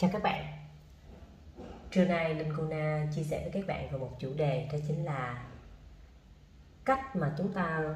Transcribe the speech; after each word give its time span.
Chào 0.00 0.10
các 0.12 0.22
bạn 0.22 0.44
Trưa 1.90 2.04
nay 2.04 2.34
Linh 2.34 2.52
Cô 2.56 2.62
Na 2.62 3.06
chia 3.14 3.22
sẻ 3.22 3.40
với 3.42 3.50
các 3.52 3.66
bạn 3.66 3.88
về 3.92 3.98
một 3.98 4.10
chủ 4.18 4.34
đề, 4.36 4.68
đó 4.72 4.78
chính 4.88 5.04
là 5.04 5.44
cách 6.84 7.16
mà 7.16 7.34
chúng 7.38 7.52
ta 7.52 7.94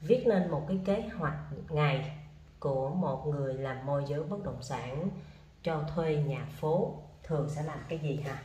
viết 0.00 0.24
nên 0.26 0.50
một 0.50 0.64
cái 0.68 0.80
kế 0.84 1.08
hoạch 1.18 1.38
ngày 1.70 2.18
của 2.60 2.90
một 2.90 3.26
người 3.26 3.54
làm 3.54 3.86
môi 3.86 4.04
giới 4.08 4.22
bất 4.22 4.44
động 4.44 4.62
sản 4.62 5.08
cho 5.62 5.82
thuê 5.94 6.16
nhà 6.16 6.46
phố 6.60 7.02
thường 7.22 7.50
sẽ 7.50 7.62
làm 7.62 7.78
cái 7.88 7.98
gì 7.98 8.16
hả? 8.16 8.42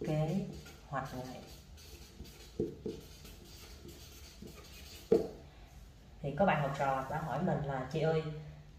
kế 0.00 0.46
hoạch 0.88 1.08
ngày 1.14 1.42
thì 6.22 6.34
có 6.36 6.46
bạn 6.46 6.62
học 6.62 6.74
trò 6.78 7.06
đã 7.10 7.20
hỏi 7.20 7.42
mình 7.42 7.64
là, 7.64 7.88
chị 7.92 8.00
ơi 8.00 8.22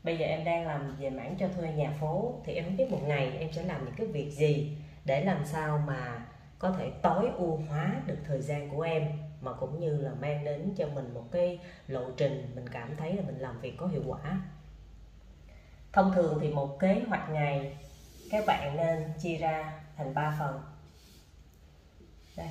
bây 0.04 0.18
giờ 0.18 0.26
em 0.26 0.44
đang 0.44 0.68
làm 0.68 0.96
về 1.00 1.10
mảng 1.10 1.36
cho 1.40 1.48
thuê 1.48 1.73
nhà 1.73 1.94
phố, 2.00 2.42
thì 2.46 2.54
em 2.54 2.66
không 2.66 2.78
biết 2.78 2.92
một 2.92 3.02
ngày 3.08 3.38
em 3.38 3.54
sẽ 3.54 3.64
làm 3.64 3.86
những 3.86 3.96
cái 3.98 4.08
việc 4.08 4.32
gì 4.32 4.78
để 5.05 5.23
làm 5.26 5.46
sao 5.46 5.84
mà 5.88 6.26
có 6.59 6.72
thể 6.72 6.92
tối 7.02 7.30
ưu 7.38 7.55
hóa 7.55 8.02
được 8.06 8.18
thời 8.26 8.42
gian 8.42 8.70
của 8.70 8.82
em, 8.82 9.08
mà 9.42 9.54
cũng 9.54 9.80
như 9.80 9.98
là 9.98 10.12
mang 10.14 10.44
đến 10.44 10.73
cho 10.78 10.88
mình 10.88 11.14
một 11.14 11.26
cái 11.32 11.59
lộ 11.88 12.12
trình 12.18 12.52
mình 12.56 12.70
cảm 12.70 12.95
thấy 12.95 13.14
là 13.14 13.23
mình 13.28 13.40
làm 13.40 13.62
việc 13.62 13.78
có 13.78 13.88
hiệu 13.88 14.04
quả. 14.08 14.42
Thông 15.94 16.14
thường 16.14 16.38
thì 16.42 16.50
một 16.50 16.80
kế 16.80 17.02
hoạch 17.08 17.30
ngày, 17.30 17.78
các 18.30 18.44
bạn 18.48 18.78
nên 18.78 19.14
chia 19.22 19.38
ra 19.38 19.84
thành 19.98 20.14
3 20.14 20.36
phần. 20.40 20.62
Đây. 22.38 22.50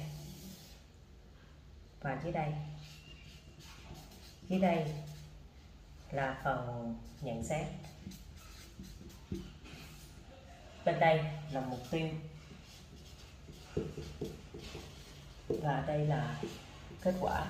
Và 2.01 2.19
dưới 2.25 2.33
đây. 2.33 2.53
Dưới 4.49 4.61
đây 4.61 4.85
là 6.13 6.41
phần 6.45 6.95
nhận 7.21 7.45
xét. 7.45 7.67
Bên 10.85 11.01
đây 11.01 11.21
là 11.53 11.61
mục 11.61 11.81
tiêu. 11.91 12.09
Và 15.49 15.85
đây 15.87 16.07
là 16.07 16.41
kết 17.03 17.15
quả. 17.21 17.47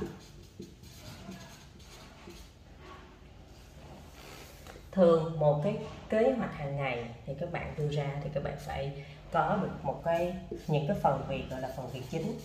Thường 4.92 5.38
một 5.38 5.60
cái 5.64 5.78
kế 6.08 6.32
hoạch 6.38 6.54
hàng 6.54 6.76
ngày 6.76 7.14
thì 7.26 7.34
các 7.40 7.52
bạn 7.52 7.74
đưa 7.78 7.88
ra 7.88 8.20
thì 8.24 8.30
các 8.34 8.42
bạn 8.42 8.56
phải 8.60 9.04
có 9.32 9.58
được 9.62 9.70
một 9.82 10.02
cái, 10.04 10.36
những 10.66 10.88
cái 10.88 10.96
phần 11.02 11.24
việc 11.28 11.44
gọi 11.50 11.60
là 11.60 11.72
phần 11.76 11.90
việc 11.90 12.02
chính. 12.10 12.38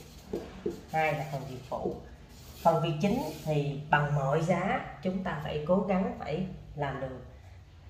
Hai 0.92 1.14
là 1.14 1.30
phần 1.32 1.42
việc 1.50 1.60
phụ 1.70 1.96
phần 2.66 2.84
việc 2.84 2.94
chính 3.02 3.24
thì 3.44 3.80
bằng 3.90 4.16
mọi 4.16 4.42
giá 4.42 4.86
chúng 5.02 5.24
ta 5.24 5.42
phải 5.44 5.64
cố 5.68 5.80
gắng 5.80 6.16
phải 6.20 6.46
làm 6.76 7.02
được. 7.02 7.22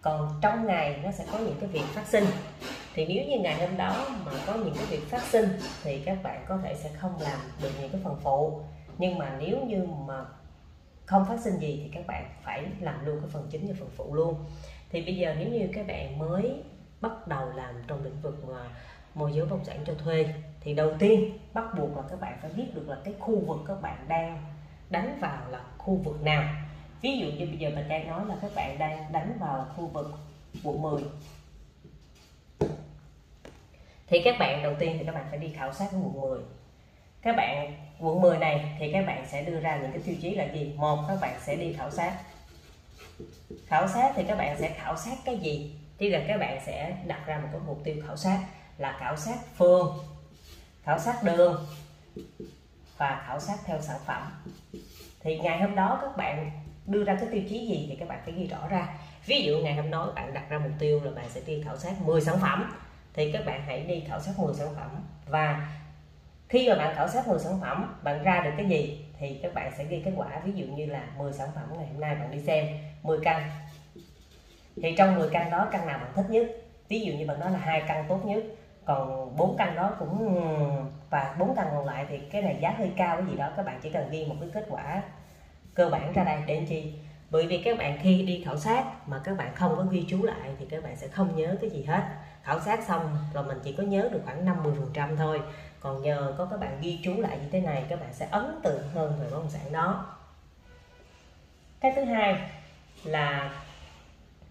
Còn 0.02 0.40
trong 0.42 0.66
ngày 0.66 1.00
nó 1.04 1.12
sẽ 1.12 1.26
có 1.32 1.40
những 1.40 1.56
cái 1.60 1.70
việc 1.70 1.84
phát 1.94 2.08
sinh. 2.08 2.26
Thì 2.94 3.06
nếu 3.06 3.26
như 3.26 3.40
ngày 3.40 3.68
hôm 3.68 3.78
đó 3.78 4.08
mà 4.26 4.32
có 4.48 4.54
những 4.54 4.74
cái 4.76 4.86
việc 4.86 5.10
phát 5.10 5.22
sinh 5.22 5.50
thì 5.84 6.00
các 6.00 6.18
bạn 6.24 6.46
có 6.48 6.58
thể 6.64 6.76
sẽ 6.76 6.90
không 6.90 7.22
làm 7.22 7.40
được 7.62 7.72
những 7.82 7.92
cái 7.92 8.02
phần 8.04 8.20
phụ. 8.24 8.62
Nhưng 8.98 9.18
mà 9.18 9.38
nếu 9.40 9.66
như 9.66 9.88
mà 10.06 10.26
không 11.06 11.26
phát 11.26 11.40
sinh 11.40 11.58
gì 11.58 11.80
thì 11.84 11.90
các 11.94 12.08
bạn 12.08 12.30
phải 12.44 12.66
làm 12.80 13.06
luôn 13.06 13.20
cái 13.22 13.30
phần 13.30 13.48
chính 13.52 13.68
và 13.68 13.74
phần 13.80 13.90
phụ 13.96 14.16
luôn. 14.16 14.46
Thì 14.90 15.02
bây 15.02 15.16
giờ 15.16 15.36
nếu 15.40 15.50
như 15.50 15.70
các 15.74 15.88
bạn 15.88 16.20
mới 16.20 16.64
bắt 17.02 17.28
đầu 17.28 17.50
làm 17.50 17.76
trong 17.88 18.04
lĩnh 18.04 18.22
vực 18.22 18.46
mà 18.48 18.70
môi 19.14 19.32
giới 19.34 19.46
bất 19.46 19.52
động 19.52 19.66
sản 19.66 19.80
cho 19.86 19.94
thuê, 19.94 20.34
thì 20.62 20.74
đầu 20.74 20.94
tiên 21.00 21.40
bắt 21.54 21.66
buộc 21.78 21.98
là 21.98 22.04
các 22.10 22.20
bạn 22.20 22.38
phải 22.42 22.52
biết 22.52 22.66
được 22.74 22.90
là 22.90 22.98
cái 23.04 23.14
khu 23.20 23.40
vực 23.40 23.60
các 23.68 23.82
bạn 23.82 24.06
đang 24.08 24.44
đánh 24.90 25.18
vào 25.22 25.50
là 25.50 25.62
khu 25.78 25.96
vực 25.96 26.24
nào. 26.24 26.44
Ví 27.02 27.18
dụ 27.18 27.28
như 27.28 27.46
bây 27.46 27.58
giờ 27.58 27.70
mình 27.70 27.88
đang 27.88 28.08
nói 28.08 28.26
là 28.28 28.36
các 28.42 28.52
bạn 28.56 28.78
đang 28.80 29.12
đánh 29.12 29.38
vào 29.40 29.68
khu 29.76 29.88
vực 29.88 30.12
quận 30.64 30.82
10 30.82 31.04
thì 34.08 34.22
các 34.24 34.36
bạn 34.40 34.64
đầu 34.64 34.74
tiên 34.80 34.96
thì 35.00 35.06
các 35.06 35.16
bạn 35.16 35.26
phải 35.30 35.40
đi 35.40 35.50
khảo 35.58 35.74
sát 35.74 35.90
quận 35.92 36.22
10 36.22 36.40
các 37.26 37.36
bạn, 37.36 37.74
quận 38.00 38.22
10 38.22 38.38
này 38.38 38.76
thì 38.80 38.92
các 38.92 39.06
bạn 39.08 39.26
sẽ 39.28 39.44
đưa 39.44 39.60
ra 39.60 39.78
những 39.78 39.92
cái 39.92 40.02
tiêu 40.06 40.16
chí 40.22 40.36
là 40.36 40.46
gì? 40.54 40.74
Một, 40.78 41.06
các 41.08 41.18
bạn 41.22 41.40
sẽ 41.46 41.56
đi 41.56 41.74
khảo 41.74 41.92
sát. 41.92 42.18
Khảo 43.66 43.88
sát 43.88 44.14
thì 44.16 44.24
các 44.28 44.36
bạn 44.36 44.58
sẽ 44.60 44.74
khảo 44.78 44.98
sát 44.98 45.18
cái 45.26 45.38
gì? 45.38 45.76
Thì 45.98 46.10
là 46.10 46.24
các 46.28 46.38
bạn 46.38 46.60
sẽ 46.66 46.98
đặt 47.06 47.26
ra 47.26 47.38
một 47.38 47.48
cái 47.52 47.62
mục 47.68 47.82
tiêu 47.84 47.96
khảo 48.08 48.18
sát 48.18 48.40
là 48.78 48.98
khảo 49.00 49.18
sát 49.18 49.38
phường, 49.58 49.98
khảo 50.84 51.00
sát 51.00 51.24
đường 51.24 51.66
và 52.98 53.24
khảo 53.28 53.40
sát 53.40 53.56
theo 53.66 53.82
sản 53.82 53.98
phẩm. 54.06 54.32
Thì 55.20 55.40
ngày 55.40 55.62
hôm 55.62 55.76
đó 55.76 56.00
các 56.02 56.18
bạn 56.18 56.52
đưa 56.86 57.04
ra 57.04 57.16
cái 57.20 57.30
tiêu 57.32 57.42
chí 57.50 57.68
gì 57.68 57.86
thì 57.90 57.96
các 58.00 58.08
bạn 58.08 58.20
phải 58.26 58.34
ghi 58.34 58.48
rõ 58.48 58.68
ra. 58.68 58.88
Ví 59.26 59.42
dụ 59.42 59.58
ngày 59.58 59.76
hôm 59.76 59.92
đó 59.92 60.12
bạn 60.16 60.34
đặt 60.34 60.50
ra 60.50 60.60
mục 60.60 60.72
tiêu 60.80 61.02
là 61.04 61.12
bạn 61.12 61.26
sẽ 61.30 61.42
đi 61.46 61.62
khảo 61.62 61.78
sát 61.78 62.02
10 62.02 62.22
sản 62.22 62.38
phẩm, 62.42 62.74
thì 63.14 63.32
các 63.32 63.46
bạn 63.46 63.62
hãy 63.66 63.82
đi 63.82 64.04
khảo 64.08 64.20
sát 64.20 64.40
10 64.40 64.54
sản 64.54 64.68
phẩm. 64.76 64.90
Và 65.28 65.68
khi 66.50 66.70
mà 66.70 66.76
bạn 66.76 66.96
khảo 66.96 67.08
sát 67.08 67.28
10 67.28 67.40
sản 67.40 67.60
phẩm, 67.62 68.00
bạn 68.04 68.24
ra 68.24 68.42
được 68.42 68.52
cái 68.58 68.66
gì 68.66 69.06
thì 69.20 69.40
các 69.44 69.54
bạn 69.54 69.72
sẽ 69.78 69.86
ghi 69.86 70.02
kết 70.06 70.12
quả. 70.16 70.42
Ví 70.46 70.52
dụ 70.56 70.66
như 70.66 70.86
là 70.86 71.08
10 71.18 71.34
sản 71.34 71.50
phẩm 71.56 71.64
ngày 71.78 71.88
hôm 71.88 72.00
nay 72.00 72.16
bạn 72.16 72.32
đi 72.32 72.42
xem 72.42 72.68
10 73.04 73.20
căn. 73.24 73.50
Thì 74.82 74.96
trong 74.98 75.16
10 75.16 75.30
căn 75.30 75.52
đó, 75.52 75.68
căn 75.72 75.88
nào 75.88 76.00
bạn 76.00 76.12
thích 76.16 76.26
nhất? 76.30 76.46
Ví 76.90 77.00
dụ 77.00 77.14
như 77.14 77.26
bạn 77.28 77.40
nói 77.40 77.52
là 77.52 77.60
hai 77.60 77.84
căn 77.88 78.06
tốt 78.10 78.26
nhất 78.26 78.44
còn 78.86 79.36
bốn 79.38 79.58
căn 79.58 79.76
đó 79.76 79.92
cũng, 80.00 80.42
và 81.10 81.36
bốn 81.40 81.56
căn 81.56 81.68
còn 81.72 81.86
lại 81.86 82.06
thì 82.10 82.20
cái 82.20 82.42
này 82.42 82.58
giá 82.62 82.76
hơi 82.78 82.92
cao 82.98 83.18
cái 83.18 83.26
gì 83.26 83.36
đó, 83.36 83.50
các 83.58 83.66
bạn 83.66 83.80
chỉ 83.82 83.90
cần 83.90 84.10
ghi 84.10 84.26
một 84.26 84.36
cái 84.40 84.50
kết 84.54 84.66
quả 84.70 85.02
cơ 85.74 85.90
bản 85.90 86.14
ra 86.14 86.24
đây 86.24 86.44
để 86.46 86.66
chi? 86.70 86.94
Bởi 87.30 87.48
vì 87.48 87.62
các 87.66 87.78
bạn 87.78 88.00
khi 88.02 88.22
đi 88.22 88.44
khảo 88.46 88.58
sát 88.58 89.08
mà 89.08 89.22
các 89.24 89.38
bạn 89.38 89.56
không 89.56 89.76
có 89.78 89.84
ghi 89.84 90.06
chú 90.10 90.24
lại 90.24 90.50
thì 90.60 90.66
các 90.70 90.84
bạn 90.84 90.96
sẽ 90.96 91.08
không 91.08 91.36
nhớ 91.36 91.56
cái 91.62 91.70
gì 91.70 91.84
hết. 91.84 92.04
Khảo 92.44 92.60
sát 92.60 92.84
xong 92.88 93.18
rồi 93.34 93.44
mình 93.44 93.60
chỉ 93.64 93.74
có 93.74 93.84
nhớ 93.84 94.10
được 94.12 94.22
khoảng 94.26 94.46
50 94.46 94.74
phần 94.78 94.90
trăm 94.94 95.18
thôi. 95.18 95.42
Còn 95.80 96.02
nhờ 96.02 96.34
có 96.38 96.46
các 96.46 96.60
bạn 96.60 96.78
ghi 96.82 97.00
chú 97.04 97.22
lại 97.22 97.38
như 97.42 97.50
thế 97.52 97.62
này, 97.62 97.86
các 97.90 98.00
bạn 98.00 98.14
sẽ 98.14 98.28
ấn 98.32 98.60
tượng 98.64 98.84
hơn 98.94 99.14
về 99.20 99.28
bất 99.32 99.38
động 99.38 99.50
sản 99.50 99.72
đó. 99.72 100.06
Cái 101.80 101.94
thứ 101.96 102.04
hai 102.04 102.50
là 103.04 103.52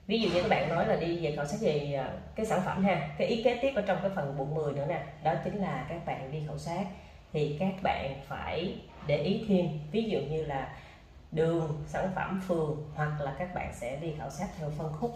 ví 0.06 0.20
dụ 0.20 0.28
như 0.28 0.42
các 0.42 0.48
bạn 0.48 0.69
nói 0.69 0.88
là 0.88 0.97
đi 0.97 1.19
về 1.19 1.37
khảo 1.37 1.47
sát 1.47 1.56
về 1.60 1.94
à, 1.94 2.12
cái 2.34 2.47
sản 2.47 2.60
phẩm 2.65 2.84
ha, 2.84 3.09
cái 3.19 3.28
ý 3.28 3.42
kế 3.42 3.59
tiếp 3.62 3.72
ở 3.75 3.82
trong 3.82 3.98
cái 4.03 4.10
phần 4.15 4.38
bụng 4.38 4.54
10 4.54 4.72
nữa 4.72 4.87
nè, 4.88 5.03
đó 5.22 5.34
chính 5.44 5.56
là 5.56 5.87
các 5.88 6.06
bạn 6.06 6.32
đi 6.32 6.42
khảo 6.47 6.59
sát. 6.59 6.84
Thì 7.32 7.56
các 7.60 7.72
bạn 7.82 8.15
phải 8.28 8.75
để 9.06 9.16
ý 9.16 9.44
thêm, 9.48 9.69
ví 9.91 10.03
dụ 10.03 10.19
như 10.19 10.44
là 10.44 10.75
đường, 11.32 11.84
sản 11.87 12.10
phẩm, 12.15 12.41
phường, 12.48 12.84
hoặc 12.94 13.20
là 13.20 13.34
các 13.38 13.54
bạn 13.54 13.72
sẽ 13.75 13.97
đi 13.97 14.12
khảo 14.19 14.31
sát 14.31 14.48
theo 14.59 14.70
phân 14.78 14.92
khúc. 14.92 15.12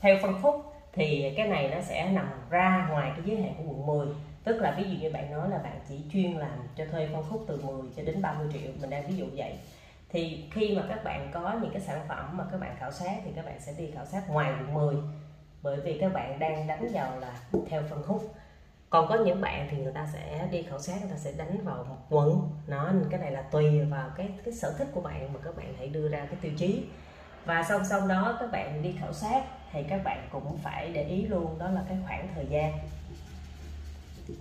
Theo 0.00 0.16
phân 0.22 0.42
khúc 0.42 0.74
thì 0.92 1.32
cái 1.36 1.48
này 1.48 1.68
nó 1.68 1.80
sẽ 1.80 2.10
nằm 2.12 2.30
ra 2.50 2.86
ngoài 2.90 3.12
cái 3.16 3.24
giới 3.24 3.42
hạn 3.42 3.54
của 3.58 3.64
quận 3.64 3.86
10 3.86 4.06
tức 4.44 4.60
là 4.60 4.74
ví 4.78 4.84
dụ 4.90 4.96
như 5.00 5.10
bạn 5.10 5.30
nói 5.30 5.50
là 5.50 5.58
bạn 5.58 5.80
chỉ 5.88 5.94
chuyên 6.12 6.32
làm 6.32 6.58
cho 6.76 6.84
thuê 6.90 7.08
phân 7.12 7.22
khúc 7.30 7.44
từ 7.48 7.62
10 7.62 7.82
cho 7.96 8.02
đến 8.02 8.22
30 8.22 8.48
triệu, 8.52 8.72
mình 8.80 8.90
đang 8.90 9.06
ví 9.06 9.16
dụ 9.16 9.26
vậy 9.36 9.52
thì 10.08 10.48
khi 10.50 10.76
mà 10.76 10.84
các 10.88 11.04
bạn 11.04 11.30
có 11.34 11.58
những 11.62 11.72
cái 11.72 11.82
sản 11.82 12.00
phẩm 12.08 12.36
mà 12.36 12.44
các 12.52 12.60
bạn 12.60 12.76
khảo 12.78 12.92
sát 12.92 13.16
thì 13.24 13.30
các 13.36 13.44
bạn 13.44 13.60
sẽ 13.60 13.72
đi 13.78 13.90
khảo 13.90 14.06
sát 14.06 14.30
ngoài 14.30 14.52
quận 14.60 14.74
10 14.74 14.96
bởi 15.62 15.80
vì 15.80 15.98
các 16.00 16.12
bạn 16.12 16.38
đang 16.38 16.66
đánh 16.66 16.88
vào 16.92 17.20
là 17.20 17.40
theo 17.70 17.82
phân 17.90 18.02
khúc. 18.02 18.34
Còn 18.90 19.08
có 19.08 19.14
những 19.14 19.40
bạn 19.40 19.68
thì 19.70 19.76
người 19.76 19.92
ta 19.92 20.08
sẽ 20.12 20.48
đi 20.50 20.62
khảo 20.62 20.78
sát, 20.78 21.00
người 21.00 21.10
ta 21.10 21.16
sẽ 21.16 21.32
đánh 21.32 21.64
vào 21.64 21.84
một 21.88 21.96
quận. 22.10 22.50
Nó, 22.66 22.92
cái 23.10 23.20
này 23.20 23.32
là 23.32 23.42
tùy 23.42 23.80
vào 23.84 24.10
cái 24.16 24.30
cái 24.44 24.54
sở 24.54 24.74
thích 24.78 24.88
của 24.92 25.00
bạn 25.00 25.32
mà 25.32 25.40
các 25.44 25.56
bạn 25.56 25.74
hãy 25.78 25.88
đưa 25.88 26.08
ra 26.08 26.18
cái 26.18 26.38
tiêu 26.40 26.52
chí. 26.56 26.84
Và 27.44 27.64
song 27.68 27.84
song 27.84 28.08
đó, 28.08 28.36
các 28.40 28.52
bạn 28.52 28.82
đi 28.82 28.96
khảo 29.00 29.12
sát 29.12 29.44
thì 29.72 29.82
các 29.82 30.00
bạn 30.04 30.28
cũng 30.32 30.58
phải 30.58 30.92
để 30.92 31.04
ý 31.04 31.26
luôn, 31.26 31.58
đó 31.58 31.70
là 31.70 31.82
cái 31.88 31.98
khoảng 32.06 32.28
thời 32.34 32.46
gian. 32.46 32.78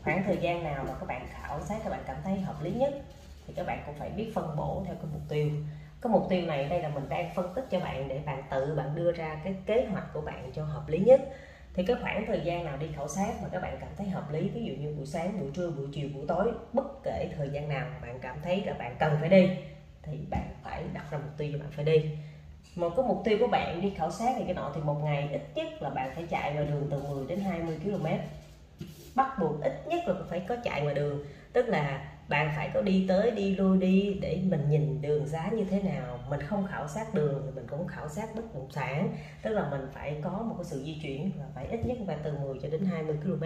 Khoảng 0.04 0.24
thời 0.24 0.38
gian 0.38 0.64
nào 0.64 0.84
mà 0.88 0.94
các 1.00 1.06
bạn 1.08 1.28
khảo 1.32 1.62
sát, 1.62 1.78
các 1.84 1.90
bạn 1.90 2.04
cảm 2.08 2.18
thấy 2.24 2.40
hợp 2.40 2.64
lý 2.64 2.72
nhất 2.72 2.94
thì 3.48 3.54
các 3.54 3.68
bạn 3.68 3.84
cũng 3.86 3.96
phải 3.96 4.10
biết 4.10 4.32
phân 4.36 4.56
bổ 4.56 4.84
theo 4.86 4.96
cái 4.96 5.12
mục 5.14 5.22
tiêu. 5.30 5.50
Cái 6.02 6.12
mục 6.12 6.26
tiêu 6.30 6.46
này 6.46 6.68
đây 6.70 6.82
là 6.82 6.90
mình 6.90 7.10
đang 7.10 7.34
phân 7.36 7.54
tích 7.56 7.66
cho 7.70 7.80
bạn 7.80 8.08
để 8.08 8.22
bạn 8.26 8.44
tự 8.52 8.76
bạn 8.76 8.96
đưa 8.96 9.12
ra 9.12 9.42
cái 9.44 9.56
kế 9.66 9.86
hoạch 9.92 10.14
của 10.14 10.22
bạn 10.22 10.52
cho 10.54 10.64
hợp 10.64 10.84
lý 10.88 11.00
nhất. 11.00 11.22
Thì 11.74 11.84
cái 11.84 11.96
khoảng 12.02 12.26
thời 12.28 12.42
gian 12.44 12.66
nào 12.66 12.78
đi 12.78 12.88
khảo 12.96 13.08
sát 13.08 13.34
mà 13.42 13.50
các 13.52 13.62
bạn 13.62 13.78
cảm 13.82 13.90
thấy 13.98 14.08
hợp 14.08 14.32
lý, 14.32 14.50
ví 14.50 14.64
dụ 14.64 14.74
như 14.74 14.94
buổi 14.98 15.06
sáng, 15.06 15.40
buổi 15.40 15.50
trưa, 15.54 15.70
buổi 15.70 15.88
chiều, 15.94 16.10
buổi 16.16 16.26
tối, 16.28 16.52
bất 16.74 17.04
kể 17.04 17.30
thời 17.38 17.50
gian 17.50 17.70
nào 17.70 17.88
bạn 18.02 18.20
cảm 18.22 18.38
thấy 18.44 18.64
là 18.66 18.74
bạn 18.74 18.96
cần 19.00 19.18
phải 19.20 19.30
đi, 19.30 19.50
thì 20.04 20.18
bạn 20.30 20.50
phải 20.64 20.84
đặt 20.94 21.12
ra 21.12 21.18
mục 21.18 21.38
tiêu 21.38 21.50
cho 21.54 21.60
bạn 21.60 21.72
phải 21.72 21.86
đi. 21.86 22.12
Một 22.76 22.90
cái 22.96 23.06
mục 23.08 23.22
tiêu 23.26 23.38
của 23.40 23.48
bạn 23.48 23.82
đi 23.82 23.90
khảo 23.90 24.12
sát 24.12 24.36
thì 24.38 24.44
cái 24.46 24.54
nọ 24.54 24.72
thì 24.76 24.82
một 24.82 24.98
ngày 25.04 25.30
ít 25.32 25.42
nhất 25.56 25.82
là 25.82 25.90
bạn 25.90 26.12
phải 26.16 26.26
chạy 26.30 26.54
ngoài 26.54 26.66
đường 26.66 26.88
từ 26.92 27.04
10 27.10 27.26
đến 27.28 27.40
20 27.40 27.80
km 27.84 28.06
bắt 29.16 29.40
buộc 29.40 29.62
ít 29.62 29.88
nhất 29.88 30.08
là 30.08 30.16
phải 30.30 30.40
có 30.40 30.56
chạy 30.64 30.82
ngoài 30.82 30.96
đường. 30.96 31.26
Tức 31.54 31.68
là 31.68 32.12
bạn 32.30 32.52
phải 32.56 32.72
có 32.74 32.82
đi 32.82 33.06
tới, 33.08 33.32
đi 33.32 33.56
lui 33.56 33.78
đi 33.78 34.20
để 34.22 34.42
mình 34.46 34.70
nhìn 34.70 35.02
đường 35.02 35.28
giá 35.28 35.50
như 35.50 35.66
thế 35.66 35.82
nào. 35.82 36.20
Mình 36.30 36.42
không 36.42 36.68
khảo 36.68 36.88
sát 36.88 37.14
đường 37.14 37.42
thì 37.46 37.52
mình 37.56 37.68
cũng 37.68 37.88
khảo 37.88 38.10
sát 38.10 38.36
bất 38.36 38.54
động 38.54 38.72
sản. 38.72 39.16
Tức 39.42 39.50
là 39.50 39.70
mình 39.70 39.88
phải 39.94 40.22
có 40.24 40.30
một 40.30 40.56
cái 40.58 40.66
sự 40.66 40.84
di 40.84 41.00
chuyển 41.02 41.32
là 41.40 41.46
phải 41.56 41.68
ít 41.68 41.86
nhất 41.86 41.98
phải 42.08 42.18
từ 42.24 42.38
10 42.38 42.60
cho 42.62 42.70
đến 42.70 42.86
20 42.86 43.18
km 43.24 43.44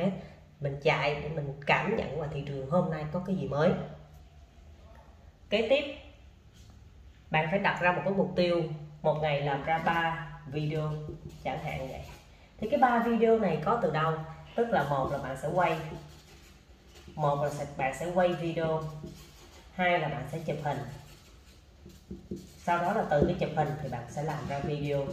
mình 0.60 0.80
chạy 0.83 1.16
để 1.16 1.30
mình 1.30 1.54
cảm 1.66 1.98
nhận 1.98 2.19
vào 2.19 2.30
thị 2.33 2.44
trường 2.48 2.69
hôm 2.69 2.92
nay 2.92 3.06
có 3.12 3.24
cái 3.25 3.36
gì 3.36 3.48
mới. 3.48 3.69
Kế 5.50 5.68
tiếp, 5.69 5.83
bạn 7.30 7.48
phải 7.51 7.60
đặt 7.60 7.80
ra 7.81 7.92
một 7.92 8.01
cái 8.06 8.13
mục 8.13 8.31
tiêu, 8.36 8.63
một 9.01 9.19
ngày 9.22 9.42
làm 9.42 9.63
ra 9.63 9.78
3 9.86 10.28
video. 10.48 10.92
Chẳng 11.44 11.63
hạn 11.63 11.88
vậy. 11.88 12.01
Thì 12.57 12.69
cái 12.69 12.80
ba 12.80 13.00
video 13.00 13.39
này 13.39 13.62
có 13.66 13.80
từ 13.81 13.92
đâu? 13.92 14.13
Tức 14.56 14.69
là 14.69 14.83
một 14.89 15.10
là 15.12 15.18
bạn 15.18 15.38
sẽ 15.38 15.50
quay 15.54 15.78
một 17.16 17.44
là 17.44 17.66
bạn 17.78 17.94
sẽ 18.00 18.12
quay 18.13 18.34
video. 18.34 18.84
Hai 19.74 20.00
là 20.00 20.08
bạn 20.08 20.24
sẽ 20.31 20.40
chụp 20.46 20.58
hình. 20.63 20.78
Sau 22.58 22.78
đó 22.78 22.94
là 22.94 23.04
từ 23.10 23.25
cái 23.25 23.36
chụp 23.40 23.50
hình 23.56 23.69
thì 23.84 23.90
bạn 23.90 24.04
sẽ 24.10 24.24
làm 24.24 24.48
ra 24.50 24.60
video 24.60 25.06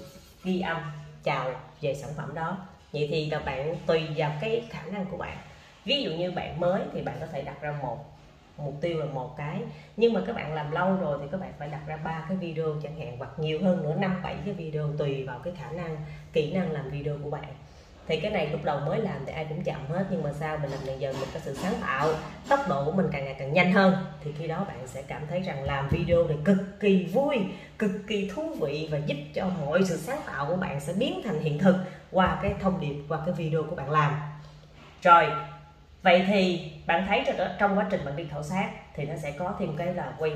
ghi 0.44 0.60
âm, 0.60 0.82
chào 1.24 1.50
về 1.80 1.94
sản 1.94 2.10
phẩm 2.16 2.34
đó. 2.34 2.58
Vậy 2.92 3.08
thì 3.10 3.28
các 3.30 3.44
bạn 3.44 3.76
tùy 3.86 4.06
vào 4.16 4.32
cái 4.40 4.64
khả 4.70 4.82
năng 4.82 5.06
của 5.06 5.16
bạn. 5.16 5.38
Ví 5.84 6.02
dụ 6.02 6.10
như 6.10 6.30
bạn 6.30 6.60
mới 6.60 6.82
thì 6.92 7.02
bạn 7.02 7.16
có 7.20 7.26
thể 7.26 7.42
đặt 7.42 7.60
ra 7.60 7.78
một, 7.82 8.04
mục 8.56 8.74
tiêu 8.80 8.98
là 8.98 9.06
một 9.06 9.36
cái. 9.36 9.62
Nhưng 9.96 10.12
mà 10.12 10.22
các 10.26 10.36
bạn 10.36 10.54
làm 10.54 10.70
lâu 10.70 10.96
rồi 10.96 11.18
thì 11.22 11.28
các 11.32 11.40
bạn 11.40 11.52
phải 11.58 11.68
đặt 11.68 11.80
ra 11.86 11.96
ba 11.96 12.26
cái 12.28 12.36
video 12.36 12.80
chẳng 12.82 13.00
hạn, 13.00 13.18
hoặc 13.18 13.30
nhiều 13.38 13.62
hơn 13.62 13.82
nữa, 13.82 13.94
năm, 13.98 14.20
bảy 14.22 14.36
cái 14.44 14.54
video 14.54 14.92
tùy 14.98 15.24
vào 15.24 15.38
cái 15.38 15.54
khả 15.56 15.70
năng, 15.70 15.96
kỹ 16.32 16.52
năng 16.52 16.72
làm 16.72 16.90
video 16.90 17.18
của 17.22 17.30
bạn 17.30 17.54
thì 18.08 18.20
cái 18.20 18.30
này 18.30 18.48
lúc 18.50 18.64
đầu 18.64 18.80
mới 18.80 19.00
làm 19.00 19.16
thì 19.26 19.32
ai 19.32 19.46
cũng 19.48 19.62
chậm 19.62 19.86
hết, 19.88 20.04
nhưng 20.10 20.22
mà 20.22 20.30
sao 20.32 20.58
mình 20.58 20.70
làm 20.70 20.80
dần 20.84 21.00
dần 21.00 21.20
mình 21.20 21.28
có 21.34 21.40
sự 21.42 21.54
sáng 21.54 21.74
tạo, 21.80 22.08
tốc 22.48 22.60
độ 22.68 22.84
của 22.84 22.92
mình 22.92 23.06
càng 23.12 23.24
ngày 23.24 23.36
càng 23.38 23.52
nhanh 23.52 23.72
hơn. 23.72 23.96
Thì 24.24 24.32
khi 24.38 24.46
đó 24.46 24.64
bạn 24.68 24.86
sẽ 24.86 25.02
cảm 25.02 25.22
thấy 25.30 25.40
rằng 25.40 25.64
làm 25.64 25.88
video 25.88 26.24
này 26.24 26.36
cực 26.44 26.80
kỳ 26.80 27.04
vui, 27.04 27.38
cực 27.78 27.90
kỳ 28.06 28.30
thú 28.34 28.54
vị 28.60 28.88
và 28.92 28.98
giúp 28.98 29.16
cho 29.34 29.48
mọi 29.60 29.84
sự 29.84 29.96
sáng 29.96 30.20
tạo 30.26 30.46
của 30.46 30.56
bạn 30.56 30.80
sẽ 30.80 30.92
biến 30.92 31.20
thành 31.24 31.40
hiện 31.40 31.58
thực 31.58 31.76
qua 32.10 32.38
cái 32.42 32.54
thông 32.60 32.80
điệp, 32.80 32.94
qua 33.08 33.18
cái 33.26 33.34
video 33.34 33.62
của 33.62 33.76
bạn 33.76 33.90
làm. 33.90 34.20
Rồi, 35.02 35.24
vậy 36.02 36.24
thì 36.26 36.72
bạn 36.86 37.04
thấy 37.08 37.24
trong 37.58 37.78
quá 37.78 37.86
trình 37.90 38.04
bạn 38.04 38.16
đi 38.16 38.24
khảo 38.30 38.42
sát 38.42 38.70
thì 38.94 39.04
nó 39.04 39.14
sẽ 39.22 39.30
có 39.30 39.54
thêm 39.58 39.76
cái 39.76 39.94
là 39.94 40.12
quay 40.18 40.32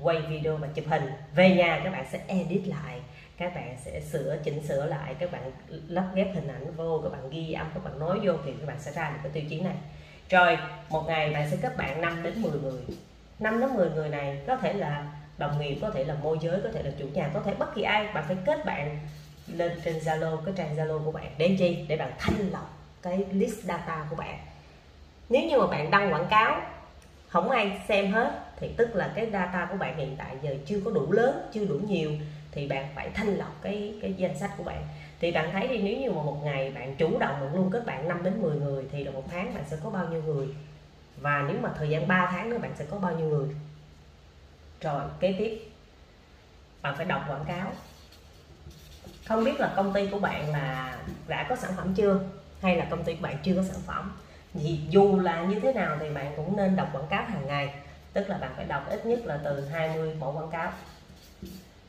quay 0.00 0.20
video 0.20 0.56
và 0.56 0.68
chụp 0.74 0.84
hình. 0.88 1.10
Về 1.34 1.50
nhà 1.50 1.80
các 1.84 1.90
bạn 1.90 2.04
sẽ 2.12 2.20
edit 2.26 2.66
lại 2.66 3.00
các 3.38 3.54
bạn 3.54 3.76
sẽ 3.84 4.00
sửa, 4.00 4.36
chỉnh 4.44 4.62
sửa 4.68 4.86
lại 4.86 5.14
các 5.18 5.32
bạn 5.32 5.52
lắp 5.88 6.06
ghép 6.14 6.34
hình 6.34 6.48
ảnh 6.48 6.74
vô, 6.76 7.00
các 7.02 7.12
bạn 7.12 7.30
ghi 7.30 7.52
âm, 7.52 7.66
các 7.74 7.84
bạn 7.84 7.98
nói 7.98 8.20
vô 8.22 8.32
thì 8.44 8.52
các 8.60 8.66
bạn 8.66 8.76
sẽ 8.80 8.92
ra 8.92 9.10
được 9.10 9.18
cái 9.22 9.32
tiêu 9.32 9.42
chí 9.50 9.60
này. 9.60 9.74
Rồi, 10.30 10.58
một 10.88 11.04
ngày 11.06 11.30
bạn 11.30 11.50
sẽ 11.50 11.56
kết 11.62 11.76
bạn 11.76 12.00
5 12.00 12.22
đến 12.22 12.42
10 12.42 12.60
người. 12.60 12.82
5 13.38 13.60
đến 13.60 13.74
10 13.74 13.90
người 13.90 14.08
này 14.08 14.40
có 14.46 14.56
thể 14.56 14.72
là 14.72 15.06
đồng 15.38 15.60
nghiệp, 15.60 15.78
có 15.82 15.90
thể 15.90 16.04
là 16.04 16.14
môi 16.14 16.38
giới, 16.40 16.60
có 16.62 16.68
thể 16.74 16.82
là 16.82 16.90
chủ 16.98 17.06
nhà, 17.12 17.30
có 17.34 17.40
thể 17.40 17.54
bất 17.54 17.74
kỳ 17.74 17.82
ai, 17.82 18.12
bạn 18.14 18.24
phải 18.26 18.36
kết 18.46 18.64
bạn 18.64 18.98
lên 19.46 19.80
trên 19.84 19.98
Zalo, 19.98 20.36
cái 20.36 20.54
trang 20.56 20.76
Zalo 20.76 21.04
của 21.04 21.12
bạn 21.12 21.34
để 21.38 21.56
chi? 21.58 21.84
Để 21.88 21.96
bạn 21.96 22.12
thanh 22.18 22.50
lọc 22.52 22.78
cái 23.02 23.24
list 23.32 23.64
data 23.64 24.06
của 24.10 24.16
bạn. 24.16 24.38
Nếu 25.28 25.42
như 25.48 25.58
mà 25.58 25.66
bạn 25.66 25.90
đăng 25.90 26.12
quảng 26.12 26.26
cáo, 26.30 26.60
không 27.28 27.50
ai 27.50 27.80
xem 27.88 28.12
hết, 28.12 28.40
thì 28.56 28.70
tức 28.76 28.94
là 28.94 29.12
cái 29.14 29.30
data 29.32 29.68
của 29.70 29.76
bạn 29.76 29.96
hiện 29.96 30.16
tại 30.18 30.36
giờ 30.42 30.54
chưa 30.66 30.80
có 30.84 30.90
đủ 30.90 31.12
lớn, 31.12 31.48
chưa 31.52 31.64
đủ 31.64 31.74
nhiều 31.74 32.10
thì 32.54 32.66
bạn 32.66 32.88
phải 32.94 33.10
thanh 33.14 33.36
lọc 33.36 33.62
cái 33.62 33.94
cái 34.02 34.14
danh 34.14 34.38
sách 34.38 34.50
của 34.56 34.64
bạn. 34.64 34.86
Thì 35.20 35.32
bạn 35.32 35.52
thấy 35.52 35.68
đi, 35.68 35.78
nếu 35.78 35.98
như 35.98 36.10
mà 36.10 36.22
một 36.22 36.40
ngày 36.44 36.70
bạn 36.70 36.96
chủ 36.96 37.18
động 37.18 37.40
bạn 37.40 37.54
luôn 37.54 37.70
kết 37.70 37.86
bạn 37.86 38.08
5 38.08 38.22
đến 38.22 38.42
10 38.42 38.56
người 38.56 38.84
thì 38.92 39.04
là 39.04 39.10
một 39.10 39.24
tháng 39.30 39.54
bạn 39.54 39.64
sẽ 39.66 39.76
có 39.84 39.90
bao 39.90 40.08
nhiêu 40.08 40.22
người? 40.22 40.46
Và 41.16 41.44
nếu 41.48 41.56
mà 41.62 41.72
thời 41.78 41.88
gian 41.88 42.08
3 42.08 42.28
tháng 42.32 42.50
nữa 42.50 42.58
bạn 42.58 42.72
sẽ 42.78 42.84
có 42.90 42.98
bao 42.98 43.16
nhiêu 43.16 43.28
người? 43.28 43.48
Rồi, 44.80 45.02
kế 45.20 45.34
tiếp. 45.38 45.60
Bạn 46.82 46.94
phải 46.96 47.06
đọc 47.06 47.24
quảng 47.28 47.44
cáo. 47.44 47.72
Không 49.26 49.44
biết 49.44 49.60
là 49.60 49.72
công 49.76 49.92
ty 49.92 50.08
của 50.10 50.18
bạn 50.18 50.52
là 50.52 50.98
đã 51.28 51.46
có 51.48 51.56
sản 51.56 51.72
phẩm 51.76 51.94
chưa? 51.94 52.20
Hay 52.62 52.76
là 52.76 52.86
công 52.90 53.04
ty 53.04 53.14
của 53.14 53.22
bạn 53.22 53.36
chưa 53.42 53.54
có 53.56 53.62
sản 53.62 53.80
phẩm? 53.86 54.12
Thì 54.54 54.80
dù 54.88 55.20
là 55.20 55.44
như 55.44 55.60
thế 55.60 55.72
nào 55.72 55.96
thì 56.00 56.10
bạn 56.10 56.32
cũng 56.36 56.56
nên 56.56 56.76
đọc 56.76 56.88
quảng 56.92 57.06
cáo 57.10 57.24
hàng 57.24 57.46
ngày. 57.46 57.74
Tức 58.12 58.28
là 58.28 58.38
bạn 58.38 58.52
phải 58.56 58.64
đọc 58.64 58.86
ít 58.88 59.06
nhất 59.06 59.26
là 59.26 59.40
từ 59.44 59.60
20 59.60 60.14
mẫu 60.14 60.32
quảng 60.32 60.50
cáo 60.50 60.72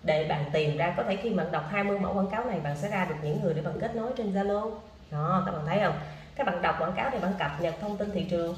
để 0.05 0.25
bạn 0.29 0.45
tìm 0.51 0.77
ra, 0.77 0.93
có 0.97 1.03
thể 1.03 1.15
khi 1.15 1.29
bạn 1.29 1.51
đọc 1.51 1.63
20 1.69 1.99
mẫu 1.99 2.13
quảng 2.13 2.29
cáo 2.29 2.45
này, 2.45 2.59
bạn 2.59 2.77
sẽ 2.77 2.89
ra 2.89 3.05
được 3.05 3.15
những 3.21 3.41
người 3.43 3.53
để 3.53 3.61
bạn 3.61 3.79
kết 3.79 3.95
nối 3.95 4.11
trên 4.17 4.33
Zalo. 4.33 4.71
Đó, 5.11 5.43
các 5.45 5.51
bạn 5.51 5.65
thấy 5.65 5.79
không? 5.83 5.99
Các 6.35 6.47
bạn 6.47 6.61
đọc 6.61 6.75
quảng 6.79 6.93
cáo 6.93 7.09
thì 7.11 7.19
bạn 7.19 7.33
cập 7.39 7.51
nhật 7.61 7.75
thông 7.81 7.97
tin 7.97 8.11
thị 8.11 8.23
trường. 8.29 8.55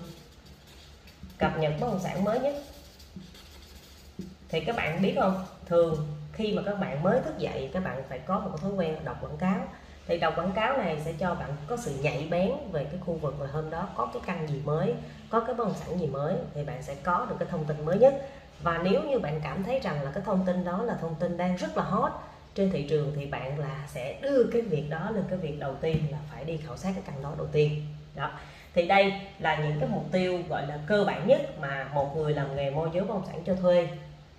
Cập 1.37 1.57
nhật 1.57 1.73
bất 1.79 1.87
động 1.87 1.99
sản 1.99 2.23
mới 2.23 2.39
nhất. 2.39 2.55
Thì 4.49 4.59
các 4.59 4.75
bạn 4.75 5.01
biết 5.01 5.15
không? 5.19 5.45
Thường, 5.65 6.07
khi 6.33 6.53
mà 6.53 6.61
các 6.65 6.79
bạn 6.79 7.03
mới 7.03 7.19
thức 7.19 7.37
dậy, 7.37 7.69
các 7.73 7.83
bạn 7.83 8.03
phải 8.09 8.19
có 8.19 8.39
một 8.39 8.61
thói 8.61 8.71
quen 8.71 8.95
đọc 9.03 9.17
quảng 9.21 9.37
cáo. 9.37 9.59
Thì 10.07 10.17
đọc 10.17 10.33
quảng 10.37 10.51
cáo 10.51 10.77
này 10.77 11.01
sẽ 11.05 11.13
cho 11.19 11.35
bạn 11.35 11.49
có 11.67 11.77
sự 11.77 11.91
nhạy 12.01 12.27
bén 12.31 12.51
về 12.71 12.83
cái 12.83 12.99
khu 13.05 13.13
vực 13.13 13.35
mà 13.39 13.45
hôm 13.51 13.69
đó 13.69 13.89
có 13.95 14.09
cái 14.13 14.21
căn 14.25 14.47
gì 14.47 14.61
mới, 14.65 14.93
có 15.29 15.39
cái 15.39 15.55
bất 15.55 15.67
động 15.67 15.75
sản 15.79 15.99
gì 15.99 16.07
mới, 16.07 16.35
thì 16.53 16.63
bạn 16.63 16.83
sẽ 16.83 16.95
có 17.03 17.25
được 17.29 17.35
cái 17.39 17.47
thông 17.51 17.65
tin 17.65 17.85
mới 17.85 17.97
nhất 17.97 18.15
và 18.63 18.79
nếu 18.83 19.03
như 19.03 19.19
bạn 19.19 19.39
cảm 19.43 19.63
thấy 19.63 19.79
rằng 19.79 20.03
là 20.03 20.11
cái 20.11 20.23
thông 20.25 20.45
tin 20.45 20.63
đó 20.63 20.83
là 20.83 20.97
thông 21.01 21.15
tin 21.15 21.37
đang 21.37 21.55
rất 21.55 21.77
là 21.77 21.83
hot 21.83 22.11
trên 22.55 22.71
thị 22.71 22.87
trường 22.89 23.13
thì 23.15 23.25
bạn 23.25 23.59
là 23.59 23.87
sẽ 23.87 24.19
đưa 24.21 24.43
cái 24.43 24.61
việc 24.61 24.89
đó 24.89 25.11
lên 25.11 25.23
cái 25.29 25.37
việc 25.37 25.59
đầu 25.59 25.75
tiên 25.81 25.97
là 26.11 26.17
phải 26.31 26.43
đi 26.43 26.57
khảo 26.57 26.77
sát 26.77 26.91
cái 26.93 27.03
căn 27.05 27.23
đó 27.23 27.33
đầu 27.37 27.47
tiên. 27.51 27.85
Đó. 28.15 28.31
Thì 28.73 28.87
đây 28.87 29.13
là 29.39 29.55
những 29.55 29.79
cái 29.79 29.89
mục 29.89 30.03
tiêu 30.11 30.39
gọi 30.49 30.67
là 30.67 30.79
cơ 30.87 31.03
bản 31.03 31.27
nhất 31.27 31.59
mà 31.59 31.89
một 31.93 32.17
người 32.17 32.33
làm 32.33 32.55
nghề 32.55 32.71
môi 32.71 32.89
giới 32.93 33.03
bất 33.03 33.13
động 33.13 33.25
sản 33.27 33.43
cho 33.45 33.55
thuê 33.55 33.87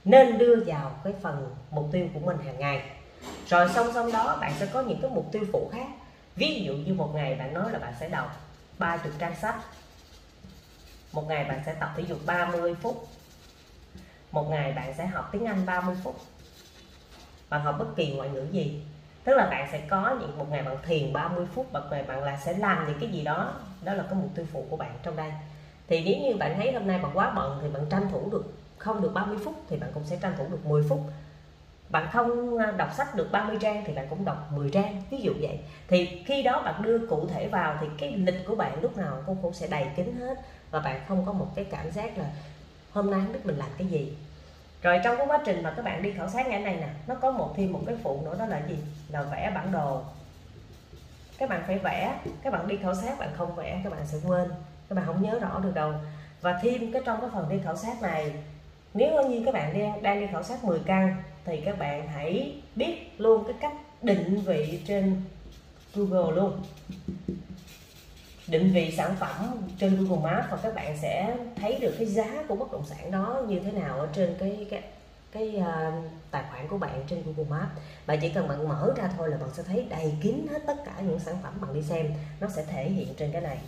nên 0.04 0.38
đưa 0.38 0.56
vào 0.66 0.92
cái 1.04 1.12
phần 1.22 1.54
mục 1.70 1.88
tiêu 1.92 2.06
của 2.14 2.20
mình 2.20 2.36
hàng 2.44 2.58
ngày. 2.58 2.82
Rồi 3.46 3.68
song 3.74 3.90
song 3.94 4.12
đó, 4.12 4.38
bạn 4.40 4.52
sẽ 4.58 4.66
có 4.66 4.82
những 4.82 5.00
cái 5.02 5.10
mục 5.10 5.32
tiêu 5.32 5.42
phụ 5.52 5.70
khác. 5.72 5.86
Ví 6.36 6.62
dụ 6.64 6.72
như 6.72 6.94
một 6.94 7.10
ngày 7.14 7.34
bạn 7.34 7.54
nói 7.54 7.72
là 7.72 7.78
bạn 7.78 7.94
sẽ 8.00 8.08
đọc 8.08 8.40
30 8.78 9.12
trang 9.18 9.36
sách. 9.36 9.56
Một 11.12 11.28
ngày 11.28 11.44
bạn 11.44 11.60
sẽ 11.66 11.74
tập 11.74 11.90
thể 11.96 12.02
dục 12.08 12.18
30 12.26 12.74
phút 12.74 13.08
một 14.32 14.50
ngày 14.50 14.72
bạn 14.72 14.94
sẽ 14.94 15.06
học 15.06 15.28
tiếng 15.32 15.44
Anh 15.44 15.66
30 15.66 15.96
phút. 16.04 16.16
Bạn 17.50 17.60
học 17.60 17.76
bất 17.78 17.96
kỳ 17.96 18.12
ngoại 18.12 18.28
ngữ 18.28 18.46
gì. 18.52 18.82
Tức 19.24 19.34
là 19.34 19.46
bạn 19.46 19.68
sẽ 19.72 19.80
có 19.88 20.16
những, 20.20 20.38
một 20.38 20.46
ngày 20.50 20.62
bạn 20.62 20.76
thiền 20.86 21.12
30 21.12 21.46
phút, 21.54 21.72
một 21.72 21.80
ngày 21.90 22.02
bạn 22.02 22.24
là 22.24 22.36
sẽ 22.36 22.58
làm 22.58 22.86
những 22.86 22.98
cái 23.00 23.10
gì 23.10 23.24
đó. 23.24 23.52
Đó 23.82 23.94
là 23.94 24.02
cái 24.02 24.14
mục 24.14 24.30
tiêu 24.34 24.46
phụ 24.52 24.66
của 24.70 24.76
bạn 24.76 24.90
trong 25.02 25.16
đây. 25.16 25.32
Thì 25.88 26.04
nếu 26.04 26.16
như 26.22 26.36
bạn 26.36 26.56
thấy 26.56 26.72
hôm 26.72 26.86
nay 26.86 26.98
bạn 26.98 27.10
quá 27.14 27.30
bận 27.30 27.58
thì 27.62 27.68
bạn 27.68 27.86
tranh 27.90 28.08
thủ 28.12 28.30
được, 28.30 28.54
không 28.78 29.02
được 29.02 29.10
30 29.14 29.38
phút 29.44 29.54
thì 29.68 29.76
bạn 29.76 29.90
cũng 29.94 30.04
sẽ 30.04 30.16
tranh 30.16 30.32
thủ 30.38 30.46
được 30.50 30.66
10 30.66 30.82
phút. 30.88 31.00
Bạn 31.88 32.08
không 32.12 32.58
à, 32.58 32.70
đọc 32.76 32.88
sách 32.96 33.14
được 33.14 33.32
30 33.32 33.56
trang 33.60 33.82
thì 33.86 33.92
bạn 33.92 34.06
cũng 34.10 34.24
đọc 34.24 34.52
10 34.52 34.70
trang, 34.70 35.02
ví 35.10 35.18
dụ 35.18 35.32
vậy. 35.40 35.60
Thì 35.88 36.22
khi 36.26 36.42
đó 36.42 36.62
bạn 36.62 36.82
đưa 36.82 37.06
cụ 37.06 37.26
thể 37.26 37.48
vào 37.48 37.76
thì 37.80 37.86
cái 37.98 38.12
lịch 38.12 38.46
của 38.46 38.54
bạn 38.54 38.82
lúc 38.82 38.96
nào 38.96 39.22
cũng 39.26 39.36
cũng 39.42 39.52
sẽ 39.52 39.66
đầy 39.66 39.86
kín 39.96 40.12
hết 40.18 40.38
và 40.70 40.80
bạn 40.80 41.00
không 41.08 41.26
có 41.26 41.32
một 41.32 41.46
cái 41.54 41.64
cảm 41.64 41.90
giác 41.90 42.18
là 42.18 42.24
hôm 42.92 43.10
nay 43.10 43.20
không 43.24 43.32
biết 43.32 43.40
mình 43.44 43.56
làm 43.56 43.68
cái 43.78 43.86
gì. 43.86 44.16
Rồi 44.82 45.00
trong 45.04 45.16
cái 45.16 45.26
quá 45.26 45.38
trình 45.44 45.62
mà 45.62 45.72
các 45.76 45.84
bạn 45.84 46.02
đi 46.02 46.12
khảo 46.12 46.28
sát 46.28 46.46
ngày 46.46 46.60
này 46.60 46.76
nè, 46.76 46.88
nó 47.06 47.14
có 47.14 47.30
một, 47.30 47.54
thêm 47.56 47.72
một 47.72 47.80
cái 47.86 47.96
phụ 48.02 48.20
nữa, 48.24 48.36
đó 48.38 48.46
là 48.46 48.62
gì? 48.68 48.76
Là 49.08 49.22
vẽ 49.22 49.52
bản 49.54 49.72
đồ. 49.72 50.02
Các 51.38 51.48
bạn 51.48 51.62
phải 51.66 51.78
vẽ, 51.78 52.18
các 52.42 52.52
bạn 52.52 52.68
đi 52.68 52.76
khảo 52.76 52.94
sát, 52.94 53.18
bạn 53.18 53.30
không 53.36 53.54
vẽ, 53.54 53.80
các 53.84 53.92
bạn 53.92 54.06
sẽ 54.06 54.18
quên. 54.26 54.48
Các 54.88 54.96
bạn 54.96 55.06
không 55.06 55.22
nhớ 55.22 55.38
rõ 55.38 55.60
được 55.60 55.74
đâu. 55.74 55.92
Và 56.40 56.58
thêm 56.62 56.92
cái 56.92 57.02
trong 57.04 57.20
cái 57.20 57.30
phần 57.32 57.48
đi 57.48 57.56
khảo 57.64 57.76
sát 57.76 58.02
này, 58.02 58.32
nếu 58.94 59.28
như 59.28 59.42
các 59.44 59.54
bạn 59.54 59.78
đang 59.78 60.02
đang 60.02 60.20
đi 60.20 60.26
khảo 60.32 60.42
sát 60.42 60.64
10 60.64 60.80
căn, 60.86 61.22
thì 61.44 61.60
các 61.64 61.78
bạn 61.78 62.08
hãy 62.08 62.60
biết 62.74 63.14
luôn 63.18 63.44
cái 63.44 63.54
cách 63.60 63.72
định 64.02 64.40
vị 64.46 64.82
trên 64.86 65.22
Google 65.94 66.36
luôn 66.36 66.62
định 68.50 68.72
vị 68.72 68.94
sản 68.96 69.16
phẩm 69.20 69.68
trên 69.78 69.96
Google 69.96 70.30
Maps 70.30 70.50
và 70.50 70.58
các 70.62 70.74
bạn 70.74 70.96
sẽ 71.02 71.36
thấy 71.56 71.78
được 71.80 71.94
cái 71.98 72.06
giá 72.06 72.44
của 72.48 72.56
bất 72.56 72.72
động 72.72 72.84
sản 72.86 73.10
đó 73.10 73.42
như 73.48 73.60
thế 73.60 73.72
nào 73.72 73.98
ở 73.98 74.08
trên 74.12 74.34
cái 74.38 74.66
cái 74.70 74.82
cái 75.32 75.54
uh, 75.56 76.04
tài 76.30 76.42
khoản 76.50 76.68
của 76.68 76.78
bạn 76.78 77.02
trên 77.06 77.22
Google 77.26 77.50
Maps. 77.50 77.72
Bạn 78.06 78.18
chỉ 78.20 78.28
cần 78.28 78.48
bạn 78.48 78.68
mở 78.68 78.92
ra 78.96 79.10
thôi 79.16 79.28
là 79.28 79.36
bạn 79.36 79.48
sẽ 79.52 79.62
thấy 79.62 79.86
đầy 79.90 80.14
kín 80.22 80.46
hết 80.50 80.62
tất 80.66 80.84
cả 80.84 80.92
những 81.00 81.18
sản 81.18 81.36
phẩm 81.42 81.52
bạn 81.60 81.74
đi 81.74 81.82
xem. 81.82 82.06
Nó 82.40 82.48
sẽ 82.48 82.64
thể 82.64 82.90
hiện 82.90 83.08
trên 83.16 83.32
cái 83.32 83.42
này. 83.42 83.58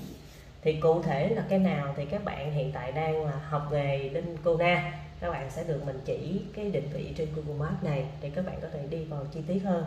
Thì 0.62 0.72
cụ 0.72 1.02
thể 1.02 1.28
là 1.28 1.44
cái 1.48 1.58
nào 1.58 1.94
thì 1.96 2.04
các 2.04 2.24
bạn 2.24 2.52
hiện 2.52 2.72
tại 2.72 2.92
đang 2.92 3.24
à, 3.26 3.40
học 3.48 3.68
nghề 3.72 4.08
đinh 4.08 4.36
cô 4.44 4.56
na 4.56 4.92
các 5.20 5.30
bạn 5.30 5.50
sẽ 5.50 5.64
được 5.64 5.86
mình 5.86 6.00
chỉ 6.04 6.42
cái 6.56 6.70
định 6.70 6.88
vị 6.92 7.12
trên 7.16 7.28
Google 7.34 7.58
Maps 7.58 7.84
này 7.84 8.06
để 8.20 8.30
các 8.34 8.46
bạn 8.46 8.58
có 8.62 8.68
thể 8.72 8.86
đi 8.90 9.04
vào 9.04 9.26
chi 9.32 9.40
tiết 9.46 9.58
hơn 9.64 9.84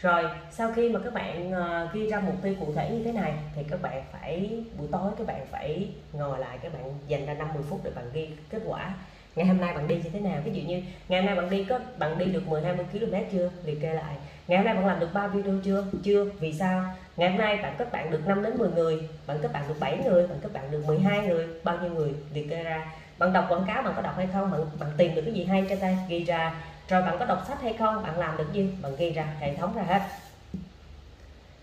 rồi 0.00 0.24
sau 0.50 0.72
khi 0.72 0.88
mà 0.88 1.00
các 1.04 1.14
bạn 1.14 1.52
uh, 1.52 1.94
ghi 1.94 2.08
ra 2.08 2.20
mục 2.20 2.34
tiêu 2.42 2.54
cụ 2.60 2.72
thể 2.76 2.90
như 2.90 3.04
thế 3.04 3.12
này 3.12 3.32
thì 3.54 3.62
các 3.70 3.82
bạn 3.82 4.02
phải 4.12 4.62
buổi 4.78 4.88
tối 4.92 5.10
các 5.18 5.26
bạn 5.26 5.46
phải 5.50 5.88
ngồi 6.12 6.38
lại 6.38 6.58
các 6.62 6.72
bạn 6.72 6.82
dành 7.08 7.26
ra 7.26 7.34
50 7.34 7.62
phút 7.68 7.80
để 7.84 7.90
bạn 7.94 8.04
ghi 8.12 8.28
kết 8.50 8.62
quả. 8.66 8.94
Ngày 9.36 9.46
hôm 9.46 9.60
nay 9.60 9.74
bạn 9.74 9.88
đi 9.88 9.94
như 9.94 10.10
thế 10.12 10.20
nào? 10.20 10.40
Ví 10.44 10.52
dụ 10.52 10.68
như 10.68 10.82
ngày 11.08 11.20
hôm 11.20 11.26
nay 11.26 11.36
bạn 11.36 11.50
đi 11.50 11.64
có 11.64 11.78
bạn 11.98 12.18
đi 12.18 12.24
được 12.24 12.48
10 12.48 12.62
20 12.62 12.86
km 12.92 13.14
chưa? 13.32 13.50
Liệt 13.64 13.78
kê 13.82 13.92
lại. 13.94 14.14
Ngày 14.48 14.58
hôm 14.58 14.66
nay 14.66 14.74
bạn 14.74 14.86
làm 14.86 15.00
được 15.00 15.12
3 15.12 15.26
video 15.26 15.54
chưa? 15.64 15.84
Chưa. 16.02 16.24
Vì 16.40 16.52
sao? 16.52 16.84
Ngày 17.16 17.30
hôm 17.30 17.38
nay 17.38 17.56
bạn 17.56 17.74
kết 17.78 17.92
bạn 17.92 18.10
được 18.10 18.26
5 18.26 18.42
đến 18.42 18.58
10 18.58 18.70
người 18.70 19.08
bạn 19.26 19.38
kết 19.42 19.52
bạn 19.52 19.64
được 19.68 19.74
7 19.80 19.98
người 20.04 20.26
bạn 20.26 20.38
kết 20.42 20.52
bạn 20.52 20.70
được 20.70 20.84
12 20.86 21.26
người. 21.26 21.46
Bao 21.64 21.78
nhiêu 21.82 21.94
người? 21.94 22.10
Liệt 22.32 22.50
kê 22.50 22.62
ra. 22.62 22.92
Bạn 23.18 23.32
đọc 23.32 23.46
quảng 23.48 23.64
cáo 23.66 23.82
bạn 23.82 23.92
có 23.96 24.02
đọc 24.02 24.14
hay 24.16 24.28
không? 24.32 24.50
Bạn 24.50 24.60
bạn 24.80 24.90
tìm 24.96 25.14
được 25.14 25.22
cái 25.24 25.34
gì 25.34 25.44
hay 25.44 25.66
cho 25.68 25.76
ta? 25.80 25.96
Ghi 26.08 26.24
ra 26.24 26.54
rồi 26.88 27.02
bạn 27.02 27.18
có 27.18 27.24
đọc 27.24 27.44
sách 27.48 27.62
hay 27.62 27.72
không? 27.72 28.02
Bạn 28.02 28.18
làm 28.18 28.36
được 28.36 28.52
gì? 28.52 28.70
Bạn 28.82 28.96
ghi 28.96 29.10
ra 29.10 29.26
hệ 29.40 29.54
thống 29.54 29.76
ra 29.76 29.82
hết. 29.82 30.02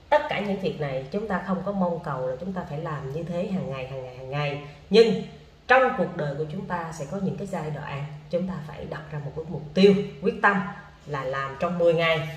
Tất 0.10 0.22
cả 0.30 0.40
những 0.40 0.60
việc 0.60 0.82
này 0.82 1.06
chúng 1.12 1.28
ta 1.28 1.44
không 1.48 1.64
có 1.66 1.72
mong 1.72 2.00
cầu 2.04 2.28
là 2.28 2.36
chúng 2.40 2.54
ta 2.54 2.62
phải 2.70 2.80
làm 2.80 3.14
như 3.14 3.24
thế 3.24 3.48
hàng 3.48 3.70
ngày 3.72 3.88
hàng 3.88 4.04
ngày 4.04 4.18
hàng 4.18 4.30
ngày. 4.30 4.62
Nhưng 4.90 5.24
trong 5.68 5.84
cuộc 5.98 6.18
đời 6.18 6.36
của 6.36 6.46
chúng 6.52 6.66
ta 6.66 6.92
sẽ 6.94 7.06
có 7.12 7.18
những 7.18 7.38
cái 7.38 7.48
giai 7.48 7.72
đoạn 7.76 8.06
chúng 8.30 8.48
ta 8.48 8.54
phải 8.68 8.86
đặt 8.90 9.02
ra 9.12 9.20
một 9.26 9.32
cái 9.36 9.46
mục 9.50 9.62
tiêu, 9.74 9.94
quyết 10.22 10.42
tâm 10.42 10.62
là 11.06 11.24
làm 11.24 11.58
trong 11.60 11.78
10 11.78 11.94
ngày, 11.94 12.30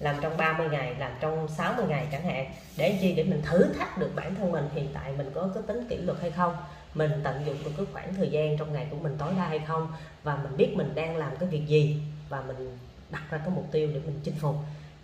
làm 0.00 0.16
trong 0.20 0.36
30 0.36 0.68
ngày, 0.68 0.94
làm 0.98 1.12
trong 1.20 1.48
60 1.48 1.86
ngày 1.88 2.06
chẳng 2.12 2.22
hạn, 2.22 2.46
để 2.76 2.98
chi? 3.00 3.14
Để 3.14 3.24
mình 3.24 3.42
thử 3.42 3.64
thách 3.78 3.98
được 3.98 4.10
bản 4.14 4.34
thân 4.34 4.52
mình. 4.52 4.68
Hiện 4.74 4.88
tại 4.94 5.12
mình 5.18 5.30
có 5.34 5.48
cái 5.54 5.62
tính 5.66 5.86
kỷ 5.88 5.96
luật 5.96 6.18
hay 6.20 6.30
không? 6.30 6.56
Mình 6.94 7.10
tận 7.24 7.42
dụng 7.46 7.56
được 7.64 7.70
cái 7.76 7.86
khoảng 7.92 8.14
thời 8.14 8.28
gian 8.28 8.58
trong 8.58 8.72
ngày 8.72 8.86
của 8.90 8.96
mình 8.96 9.16
tối 9.18 9.32
đa 9.38 9.44
hay 9.44 9.58
không? 9.58 9.92
Và 10.22 10.36
mình 10.36 10.56
biết 10.56 10.76
mình 10.76 10.94
đang 10.94 11.16
làm 11.16 11.36
cái 11.36 11.48
việc 11.48 11.66
gì? 11.66 12.02
Và 12.34 12.42
mình 12.46 12.78
đặt 13.10 13.22
ra 13.30 13.38
cái 13.38 13.50
mục 13.54 13.64
tiêu 13.72 13.88
để 13.94 14.00
mình 14.06 14.20
chinh 14.24 14.34
phục. 14.40 14.54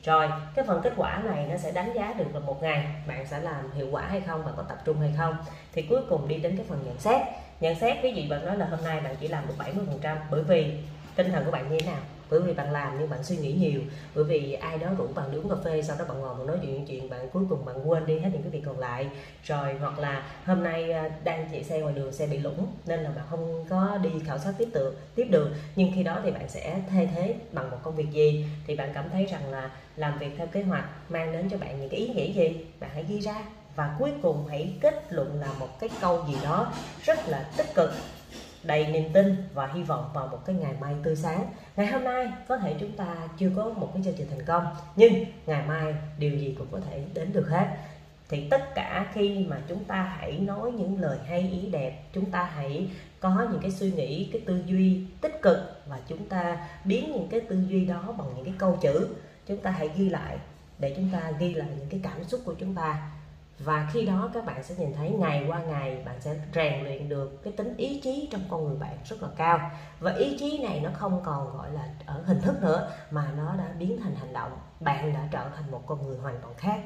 Rồi, 0.05 0.29
cái 0.55 0.65
phần 0.65 0.81
kết 0.83 0.93
quả 0.97 1.23
này 1.25 1.47
nó 1.51 1.57
sẽ 1.57 1.73
đánh 1.73 1.93
giá 1.95 2.15
được 2.19 2.35
là 2.35 2.41
một 2.41 2.63
ngày 2.63 2.95
bạn 3.07 3.27
sẽ 3.27 3.41
làm 3.41 3.73
hiệu 3.73 3.89
quả 3.91 4.07
hay 4.07 4.21
không 4.21 4.45
và 4.45 4.53
có 4.57 4.63
tập 4.63 4.79
trung 4.85 5.01
hay 5.01 5.15
không. 5.19 5.37
Thì 5.73 5.83
cuối 5.83 6.01
cùng 6.09 6.29
đi 6.29 6.37
đến 6.37 6.57
cái 6.57 6.67
phần 6.69 6.83
nhận 6.85 6.99
xét. 6.99 7.21
Nhận 7.61 7.79
xét, 7.79 7.97
ví 8.03 8.13
dụ 8.13 8.23
bạn 8.31 8.45
nói 8.45 8.57
là 8.57 8.67
hôm 8.67 8.85
nay 8.85 9.01
bạn 9.01 9.17
chỉ 9.21 9.29
làm 9.29 9.47
được 9.49 9.55
70 9.59 9.85
phần 9.87 9.99
trăm 10.03 10.19
bởi 10.31 10.43
vì 10.43 10.79
tinh 11.17 11.31
thần 11.31 11.45
của 11.45 11.51
bạn 11.51 11.71
như 11.71 11.79
thế 11.81 11.87
nào? 11.87 12.01
Bởi 12.31 12.41
vì 12.41 12.53
bạn 12.55 12.71
làm 12.73 12.99
nhưng 12.99 13.11
bạn 13.11 13.23
suy 13.23 13.37
nghĩ 13.37 13.53
nhiều, 13.53 13.81
bởi 14.15 14.25
vì 14.25 14.53
ai 14.53 14.79
đó 14.79 14.89
rủ 14.99 15.07
bạn 15.15 15.31
đi 15.31 15.39
uống 15.39 15.49
cà 15.49 15.57
phê, 15.65 15.83
sau 15.83 15.97
đó 15.99 16.05
bạn 16.09 16.21
ngồi 16.21 16.35
mà 16.39 16.45
nói 16.45 16.59
chuyện 16.63 16.85
chuyện 16.85 17.11
bạn 17.11 17.29
cuối 17.33 17.45
cùng 17.49 17.65
bạn 17.65 17.91
quên 17.91 18.07
đi 18.07 18.19
hết 18.19 18.31
những 18.33 18.43
cái 18.43 18.51
việc 18.51 18.63
còn 18.65 18.79
lại. 18.79 19.09
Rồi, 19.43 19.77
hoặc 19.81 19.99
là 19.99 20.23
hôm 20.45 20.63
nay 20.63 20.93
à, 20.93 21.09
đang 21.25 21.47
chạy 21.47 21.63
xe 21.63 21.81
ngoài 21.81 21.95
đường, 21.95 22.13
xe 22.13 22.27
bị 22.27 22.39
lũng 22.39 22.67
nên 22.87 23.03
là 23.03 23.11
bạn 23.11 23.25
không 23.31 23.65
có 23.69 23.99
đi 23.99 24.19
khảo 24.25 24.39
sát 24.39 24.55
tiếp 24.59 24.69
được 24.73 24.97
tiếp 25.15 25.27
được 25.31 25.51
nhưng 25.77 25.91
khi 25.91 26.03
đó 26.03 26.21
thì 26.23 26.31
bạn 26.31 26.49
sẽ 26.49 26.81
thay 26.87 27.07
thế 27.07 27.35
bằng 27.53 27.71
một 27.71 27.79
công 27.83 27.95
việc 27.95 28.11
gì? 28.11 28.37
Thì 28.67 28.75
bạn 28.75 28.93
cảm 28.93 29.09
thấy 29.09 29.27
rằng 29.27 29.49
là 29.51 29.71
làm 29.97 30.17
việc 30.17 30.33
theo 30.37 30.47
kế 30.47 30.63
hoạch 30.63 30.85
mang 31.09 31.33
đến 31.33 31.49
cho 31.49 31.59
bạn 31.59 31.81
những 31.81 31.89
cái 31.89 32.01
ý 32.01 32.09
nghĩa 32.09 32.31
gì? 32.31 32.55
Bạn 32.81 32.91
hãy 32.95 33.05
ghi 33.09 33.21
ra. 33.21 33.45
Và 33.77 33.89
cuối 33.99 34.13
cùng 34.23 34.45
hãy 34.47 34.71
kết 34.81 34.95
luận 35.09 35.41
là 35.41 35.53
một 35.53 35.79
cái 35.79 35.91
câu 36.01 36.23
gì 36.27 36.37
đó 36.43 36.67
rất 37.03 37.29
là 37.29 37.45
tích 37.57 37.75
cực 37.75 37.91
đầy 38.63 38.87
niềm 38.87 39.13
tin 39.13 39.37
và 39.55 39.67
hy 39.67 39.83
vọng 39.83 40.11
vào 40.15 40.27
một 40.27 40.39
cái 40.47 40.57
ngày 40.57 40.75
mai 40.81 40.95
tươi 41.03 41.17
sáng. 41.17 41.47
Ngày 41.77 41.87
hôm 41.87 42.05
nay 42.05 42.33
có 42.49 42.57
thể 42.57 42.75
chúng 42.81 42.93
ta 42.93 43.17
chưa 43.39 43.51
có 43.57 43.65
một 43.65 43.91
cái 43.95 44.03
chương 44.05 44.15
trình 44.19 44.27
thành 44.31 44.47
công, 44.47 44.65
nhưng 44.97 45.25
ngày 45.47 45.63
mai 45.67 45.95
điều 46.19 46.31
gì 46.31 46.55
cũng 46.59 46.67
có 46.71 46.81
thể 46.91 47.05
đến 47.15 47.33
được 47.33 47.49
hết. 47.49 47.67
Thì 48.29 48.49
tất 48.51 48.75
cả 48.75 49.07
khi 49.13 49.47
mà 49.49 49.61
chúng 49.69 49.85
ta 49.85 50.03
hãy 50.03 50.39
nói 50.39 50.73
những 50.73 51.01
lời 51.01 51.19
hay, 51.27 51.41
ý 51.41 51.71
đẹp, 51.71 52.03
chúng 52.13 52.31
ta 52.31 52.51
hãy 52.55 52.91
có 53.21 53.47
những 53.53 53.61
cái 53.63 53.71
suy 53.71 53.93
nghĩ, 53.93 54.31
cái 54.33 54.43
tư 54.47 54.63
duy 54.67 55.07
tích 55.21 55.43
cực 55.43 55.59
và 55.87 55.99
chúng 56.09 56.29
ta 56.29 56.69
biến 56.85 57.13
những 57.13 57.29
cái 57.29 57.41
tư 57.41 57.65
duy 57.69 57.85
đó 57.85 58.15
bằng 58.19 58.29
những 58.37 58.45
cái 58.45 58.55
câu 58.59 58.79
chữ. 58.83 59.09
Chúng 59.47 59.59
ta 59.59 59.71
hãy 59.71 59.91
ghi 59.97 60.09
lại 60.09 60.39
để 60.79 60.95
chúng 60.97 61.11
ta 61.13 61.33
ghi 61.39 61.55
lại 61.55 61.69
những 61.79 61.89
cái 61.91 62.01
cảm 62.03 62.25
xúc 62.25 62.41
của 62.45 62.55
chúng 62.55 62.75
ta 62.75 63.11
và 63.65 63.89
khi 63.93 64.07
đó 64.07 64.31
các 64.35 64.45
bạn 64.47 64.63
sẽ 64.63 64.75
nhìn 64.79 64.95
thấy 64.95 65.11
ngày 65.11 65.45
qua 65.49 65.63
ngày 65.63 66.03
bạn 66.05 66.21
sẽ 66.21 66.35
rèn 66.55 66.85
luyện 66.85 67.09
được 67.09 67.43
cái 67.45 67.53
tính 67.53 67.77
ý 67.77 68.01
chí 68.01 68.29
trong 68.33 68.41
con 68.51 68.65
người 68.65 68.77
bạn 68.77 68.97
rất 69.05 69.23
là 69.23 69.29
cao. 69.37 69.71
Và 70.01 70.15
ý 70.15 70.37
chí 70.39 70.59
này 70.59 70.81
nó 70.81 70.91
không 70.95 71.21
còn 71.25 71.57
gọi 71.57 71.73
là 71.73 71.89
ở 72.07 72.23
hình 72.27 72.41
thức 72.41 72.63
nữa, 72.63 72.93
mà 73.11 73.33
nó 73.37 73.57
đã 73.57 73.75
biến 73.79 74.01
thành 74.03 74.15
hành 74.15 74.33
động. 74.33 74.53
Bạn 74.81 75.13
đã 75.13 75.29
trở 75.31 75.49
thành 75.57 75.71
một 75.71 75.83
con 75.87 76.07
người 76.07 76.19
hoàn 76.19 76.39
toàn 76.43 76.55
khác. 76.57 76.81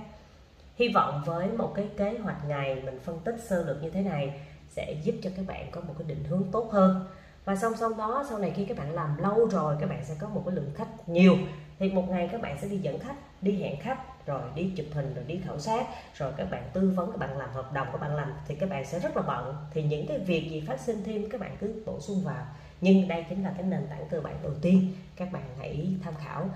Hy 0.77 0.89
vọng 0.89 1.23
với 1.27 1.49
một 1.49 1.73
cái 1.75 1.89
kế 1.97 2.19
hoạch 2.19 2.49
ngày 2.49 2.83
mình 2.85 3.01
phân 3.05 3.19
tích 3.21 3.37
sơ 3.49 3.63
lược 3.63 3.83
như 3.83 3.91
thế 3.91 4.01
này 4.01 4.41
sẽ 4.69 4.93
giúp 5.03 5.15
cho 5.23 5.31
các 5.37 5.47
bạn 5.47 5.71
có 5.71 5.81
một 5.81 5.95
cái 5.99 6.09
định 6.09 6.25
hướng 6.25 6.45
tốt 6.53 6.69
hơn 6.73 7.07
và 7.45 7.57
song 7.57 7.73
song 7.77 7.97
đó, 7.97 8.27
sau 8.29 8.39
này 8.39 8.53
khi 8.57 8.65
các 8.65 8.79
bạn 8.79 8.91
làm 8.91 9.19
lâu 9.19 9.49
rồi, 9.49 9.77
các 9.81 9.91
bạn 9.91 10.05
sẽ 10.05 10.15
có 10.21 10.29
một 10.29 10.43
cái 10.47 10.55
lượng 10.55 10.71
khách 10.75 11.09
nhiều. 11.09 11.37
Thì 11.79 11.93
một 11.93 12.09
ngày 12.09 12.29
các 12.33 12.43
bạn 12.43 12.59
sẽ 12.61 12.69
đi 12.69 12.79
dẫn 12.79 12.99
khách, 12.99 13.17
đi 13.43 13.63
hẹn 13.63 13.81
khách, 13.81 14.27
rồi 14.27 14.43
đi 14.55 14.73
chụp 14.77 14.87
hình, 14.93 15.15
rồi 15.15 15.25
đi 15.25 15.41
khảo 15.45 15.59
sát, 15.59 15.87
rồi 16.15 16.33
các 16.37 16.51
bạn 16.51 16.71
tư 16.73 16.93
vấn, 16.97 17.11
các 17.11 17.19
bạn 17.19 17.39
làm 17.39 17.51
hợp 17.53 17.73
đồng, 17.73 17.89
các 17.93 18.01
bạn 18.01 18.17
làm, 18.17 18.33
thì 18.49 18.55
các 18.55 18.71
bạn 18.71 18.85
sẽ 18.85 18.99
rất 18.99 19.17
là 19.17 19.23
bận. 19.23 19.57
Thì 19.71 19.83
những 19.83 20.07
cái 20.07 20.19
việc 20.19 20.51
gì 20.51 20.65
phát 20.69 20.81
sinh 20.81 21.03
thêm, 21.05 21.31
các 21.31 21.41
bạn 21.41 21.57
cứ 21.61 21.83
bổ 21.87 22.01
sung 22.01 22.23
vào. 22.25 22.47
Nhưng 22.81 23.09
đây 23.09 23.27
chính 23.29 23.45
là 23.45 23.55
cái 23.57 23.67
nền 23.67 23.87
tảng 23.91 24.09
cơ 24.11 24.21
bản 24.21 24.37
đầu 24.43 24.53
tiên. 24.63 24.93
Các 25.17 25.33
bạn 25.33 25.43
hãy 25.59 25.95
tham 26.05 26.15
khảo. 26.25 26.49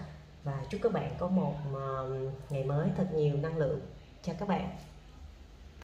Và 0.45 0.59
chúc 0.71 0.81
các 0.83 0.93
bạn 0.93 1.11
có 1.19 1.29
một 1.29 1.55
ờ, 1.75 2.11
ngày 2.51 2.65
mới 2.65 2.89
thật 2.97 3.07
nhiều 3.15 3.37
năng 3.37 3.57
lượng. 3.57 3.81
Cho 4.23 4.33
các 4.39 4.49
bạn. 4.49 4.71